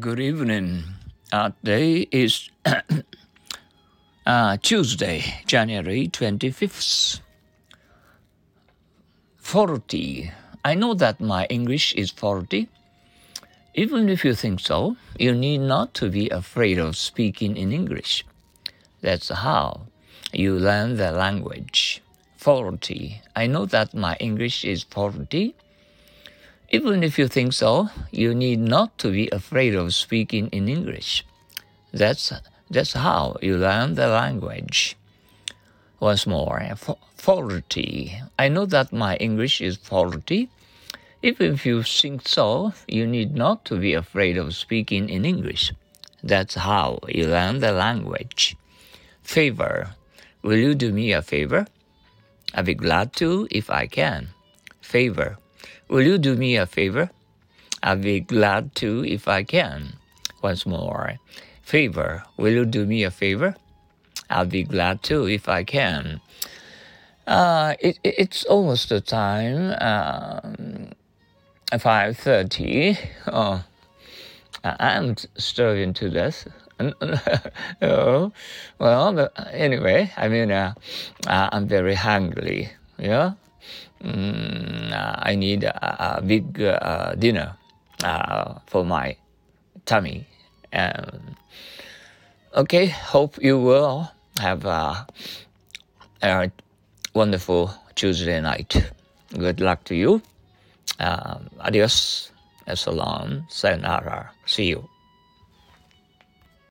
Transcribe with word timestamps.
Good 0.00 0.20
evening. 0.20 0.84
Uh, 1.30 1.50
today 1.60 2.08
is 2.10 2.48
uh, 4.26 4.56
Tuesday, 4.62 5.22
January 5.44 6.08
25th. 6.08 7.20
40. 9.36 10.32
I 10.64 10.74
know 10.74 10.94
that 10.94 11.20
my 11.20 11.44
English 11.50 11.92
is 11.92 12.10
40. 12.10 12.70
Even 13.74 14.08
if 14.08 14.24
you 14.24 14.34
think 14.34 14.60
so, 14.60 14.96
you 15.18 15.34
need 15.34 15.58
not 15.58 15.92
to 16.00 16.08
be 16.08 16.30
afraid 16.30 16.78
of 16.78 16.96
speaking 16.96 17.58
in 17.58 17.70
English. 17.70 18.24
That's 19.02 19.28
how 19.28 19.88
you 20.32 20.54
learn 20.58 20.96
the 20.96 21.12
language. 21.12 22.00
40. 22.38 23.20
I 23.36 23.46
know 23.46 23.66
that 23.66 23.92
my 23.92 24.16
English 24.16 24.64
is 24.64 24.84
40. 24.84 25.54
Even 26.74 27.04
if 27.04 27.18
you 27.18 27.28
think 27.28 27.52
so, 27.52 27.90
you 28.10 28.34
need 28.34 28.58
not 28.58 28.96
to 28.96 29.12
be 29.12 29.28
afraid 29.28 29.74
of 29.74 29.94
speaking 29.94 30.48
in 30.48 30.70
English. 30.70 31.22
That's, 31.92 32.32
that's 32.70 32.94
how 32.94 33.36
you 33.42 33.58
learn 33.58 33.94
the 33.94 34.06
language. 34.08 34.96
Once 36.00 36.26
more, 36.26 36.66
faulty. 37.14 38.18
I 38.38 38.48
know 38.48 38.64
that 38.64 38.90
my 38.90 39.16
English 39.16 39.60
is 39.60 39.76
faulty. 39.76 40.48
Even 41.22 41.52
if 41.52 41.66
you 41.66 41.82
think 41.82 42.26
so, 42.26 42.72
you 42.88 43.06
need 43.06 43.34
not 43.34 43.66
to 43.66 43.76
be 43.76 43.92
afraid 43.92 44.38
of 44.38 44.54
speaking 44.54 45.10
in 45.10 45.26
English. 45.26 45.74
That's 46.24 46.54
how 46.54 47.00
you 47.06 47.26
learn 47.28 47.60
the 47.60 47.72
language. 47.72 48.56
Favor. 49.22 49.90
Will 50.40 50.56
you 50.56 50.74
do 50.74 50.90
me 50.90 51.12
a 51.12 51.20
favor? 51.20 51.66
I'll 52.54 52.64
be 52.64 52.74
glad 52.74 53.12
to 53.16 53.46
if 53.50 53.68
I 53.68 53.86
can. 53.86 54.28
Favor. 54.80 55.36
Will 55.88 56.02
you 56.02 56.18
do 56.18 56.36
me 56.36 56.56
a 56.56 56.66
favor? 56.66 57.10
I'll 57.82 57.96
be 57.96 58.20
glad 58.20 58.74
to 58.76 59.04
if 59.04 59.28
I 59.28 59.42
can. 59.42 59.94
Once 60.42 60.66
more. 60.66 61.18
Favor. 61.62 62.24
Will 62.36 62.52
you 62.52 62.64
do 62.64 62.86
me 62.86 63.04
a 63.04 63.10
favor? 63.10 63.56
I'll 64.30 64.46
be 64.46 64.62
glad 64.64 65.02
to 65.04 65.26
if 65.28 65.48
I 65.48 65.64
can. 65.64 66.20
Uh, 67.26 67.74
it, 67.80 67.98
it's 68.02 68.44
almost 68.44 68.88
the 68.88 69.00
time. 69.00 69.74
Um, 69.80 70.92
Five 71.78 72.18
thirty. 72.18 72.98
Oh, 73.26 73.64
I'm 74.62 75.16
starving 75.38 75.94
to 75.94 76.10
death. 76.10 76.46
oh, 77.82 78.30
well, 78.78 79.30
anyway, 79.50 80.12
I 80.18 80.28
mean, 80.28 80.50
uh, 80.50 80.74
I'm 81.26 81.66
very 81.68 81.94
hungry. 81.94 82.72
Yeah. 82.98 83.32
Mm, 84.02 84.92
uh, 84.92 85.16
I 85.18 85.34
need 85.34 85.64
a, 85.64 86.18
a 86.18 86.22
big 86.22 86.60
uh, 86.60 87.14
dinner 87.14 87.56
uh, 88.02 88.58
for 88.66 88.84
my 88.84 89.16
tummy. 89.86 90.26
Um, 90.72 91.36
okay, 92.56 92.86
hope 92.86 93.38
you 93.42 93.58
will 93.58 94.10
have 94.40 94.64
a, 94.64 95.06
a 96.22 96.50
wonderful 97.14 97.74
Tuesday 97.94 98.40
night. 98.40 98.90
Good 99.32 99.60
luck 99.60 99.84
to 99.84 99.94
you. 99.94 100.22
Um, 100.98 101.50
adios, 101.60 102.32
salam, 102.74 103.46
sayonara. 103.48 104.30
See 104.46 104.66
you. 104.66 104.88